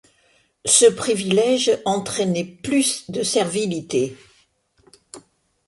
[0.65, 4.17] Ce privilège entraînait plus de servilité.